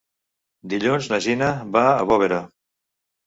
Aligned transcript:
Dilluns 0.71 1.09
na 1.11 1.19
Gina 1.27 1.51
va 1.77 1.85
a 1.89 2.07
Bovera. 2.13 2.39